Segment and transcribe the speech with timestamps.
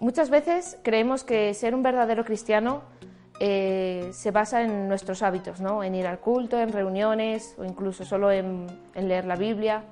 [0.00, 2.82] Muchas veces creemos que ser un verdadero cristiano
[3.38, 5.84] eh, se basa en nuestros hábitos, ¿no?
[5.84, 9.82] en ir al culto, en reuniones o incluso solo en, leer la Biblia.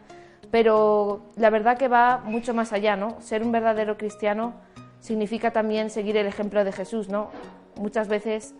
[0.50, 2.96] Pero la verdad que va mucho más allá.
[2.96, 3.20] ¿no?
[3.20, 4.54] Ser un verdadero cristiano
[5.00, 7.10] significa también seguir el ejemplo de Jesús.
[7.10, 7.30] ¿no?
[7.76, 8.54] Muchas veces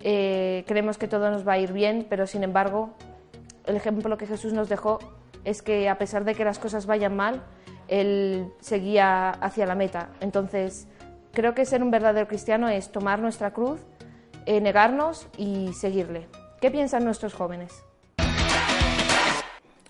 [0.00, 2.94] eh, creemos que todo nos va a ir bien, pero sin embargo
[3.66, 4.98] el ejemplo que Jesús nos dejó
[5.44, 7.42] es que a pesar de que las cosas vayan mal,
[7.88, 10.08] él seguía hacia la meta.
[10.20, 10.86] Entonces,
[11.32, 13.80] creo que ser un verdadero cristiano es tomar nuestra cruz,
[14.46, 16.26] eh, negarnos y seguirle.
[16.60, 17.84] ¿Qué piensan nuestros jóvenes?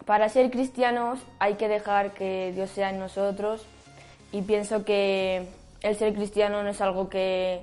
[0.04, 3.66] Para ser cristianos hay que dejar que Dios sea en nosotros
[4.30, 5.48] y pienso que
[5.82, 7.62] el ser cristiano no es algo que,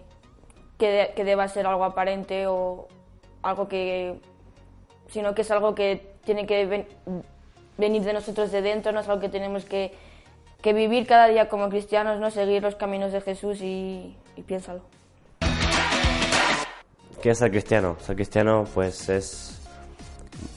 [0.77, 2.87] que, deba ser algo aparente o
[3.41, 4.19] algo que
[5.07, 6.87] sino que es algo que tiene que ven,
[7.77, 9.93] venir de nosotros de dentro, no es algo que tenemos que
[10.63, 14.81] que vivir cada día como cristianos, no seguir los caminos de Jesús y, y piénsalo.
[17.21, 17.97] ¿Qué es ser cristiano?
[17.99, 19.59] Ser cristiano pues es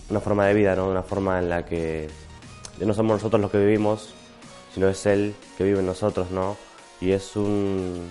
[0.09, 0.89] una forma de vida, ¿no?
[0.89, 2.09] Una forma en la que
[2.81, 4.15] no somos nosotros los que vivimos,
[4.72, 6.56] sino es Él que vive en nosotros, ¿no?
[7.00, 8.09] Y es un...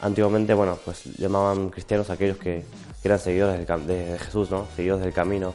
[0.00, 2.64] Antiguamente, bueno, pues llamaban cristianos a aquellos que,
[3.02, 4.68] eran seguidores de Jesús, ¿no?
[4.76, 5.54] Seguidores del camino.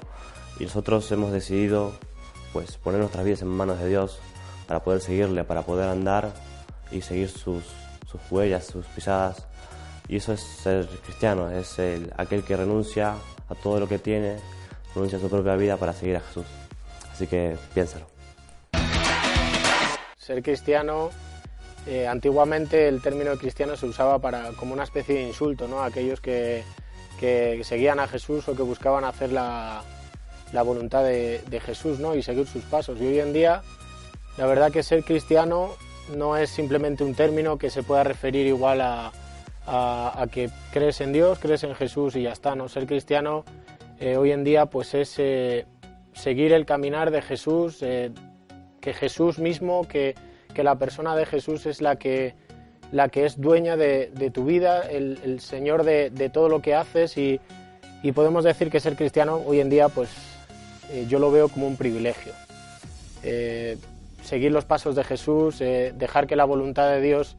[0.59, 1.93] Y nosotros hemos decidido,
[2.51, 4.19] pues, poner nuestras vidas en manos de Dios,
[4.67, 6.31] para poder seguirle, para poder andar
[6.91, 7.63] y seguir sus,
[8.09, 9.47] sus huellas, sus pisadas.
[10.07, 13.15] Y eso es ser cristiano, es el, aquel que renuncia
[13.49, 14.37] a todo lo que tiene,
[14.93, 16.45] renuncia a su propia vida para seguir a Jesús.
[17.11, 18.05] Así que piénsalo.
[20.17, 21.09] Ser cristiano,
[21.85, 25.83] eh, antiguamente el término cristiano se usaba para, como una especie de insulto, ¿no?
[25.83, 26.63] Aquellos que,
[27.19, 29.83] que seguían a Jesús o que buscaban hacer la,
[30.53, 32.15] la voluntad de, de, Jesús ¿no?
[32.15, 32.99] y seguir sus pasos.
[33.01, 33.61] Y hoy en día
[34.37, 35.71] la verdad que ser cristiano
[36.15, 39.11] no es simplemente un término que se pueda referir igual a,
[40.31, 42.55] que crees en Dios, crees en Jesús y ya está.
[42.55, 42.67] ¿no?
[42.67, 43.45] Ser cristiano
[43.99, 45.65] eh, hoy en día pues es eh,
[46.13, 48.11] seguir el caminar de Jesús, eh,
[48.81, 50.15] que Jesús mismo, que,
[50.55, 52.35] la persona de Jesús es la que,
[52.91, 57.39] la que es dueña de, tu vida, el, Señor de, todo lo que haces y,
[58.03, 60.09] y, podemos decir que ser cristiano hoy en día pues
[61.07, 62.33] yo lo veo como un privilegio
[64.23, 67.35] seguir los pasos de Jesús, eh, dejar que la voluntad de Dios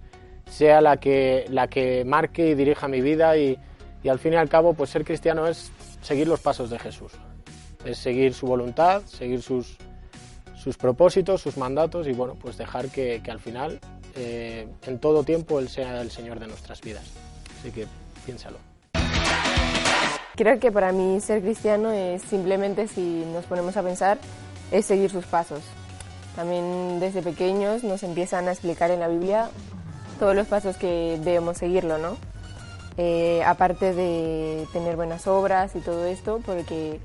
[0.48, 3.58] sea la que, la que marque y dirija mi vida y,
[4.02, 5.72] y, al fin y al cabo pues ser cristiano es
[6.02, 7.12] seguir los pasos de Jesús,
[7.84, 9.78] es seguir su voluntad, seguir sus,
[10.54, 13.80] sus propósitos, sus mandatos y bueno pues dejar que, que al final
[14.14, 17.04] eh, en todo tiempo Él sea el Señor de nuestras vidas.
[17.60, 17.86] Así que
[18.26, 18.58] piénsalo.
[20.36, 24.18] Creo que para mí ser cristiano es simplemente, si nos ponemos a pensar,
[24.72, 25.62] es seguir sus pasos.
[26.36, 29.50] También desde pequeños nos empiezan a explicar en la Biblia
[30.18, 32.16] todos los pasos que debemos seguirlo, ¿no?
[32.96, 37.00] Eh, aparte de tener buenas obras y todo esto, porque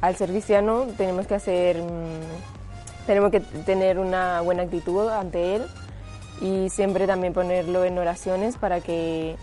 [0.00, 5.66] al ser cristiano tenemos que hacer, mm, tenemos que tener una buena actitud ante Él
[6.40, 9.36] y siempre también ponerlo en oraciones para que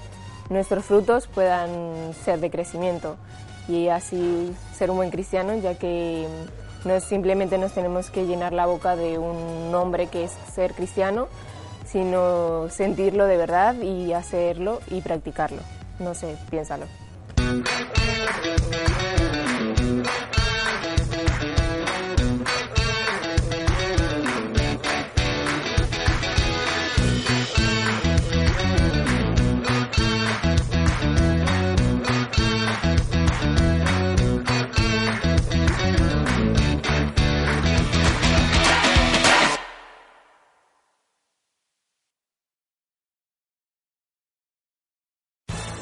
[0.49, 3.17] nuestros frutos puedan ser de crecimiento
[3.67, 6.27] y así ser un buen cristiano, ya que
[6.85, 10.73] no es simplemente nos tenemos que llenar la boca de un nombre que es ser
[10.73, 11.27] cristiano,
[11.85, 15.61] sino sentirlo de verdad y hacerlo y practicarlo.
[15.99, 16.85] No sé, piénsalo.